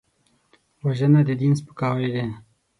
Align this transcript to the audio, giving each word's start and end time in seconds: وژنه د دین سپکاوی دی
وژنه 0.85 1.21
د 1.27 1.29
دین 1.41 1.53
سپکاوی 1.59 2.07
دی 2.13 2.25